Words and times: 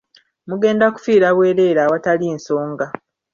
Mugenda 0.49 0.85
kufiira 0.95 1.27
bwereere 1.35 1.79
awatali 1.83 2.25
nsonga. 2.37 2.85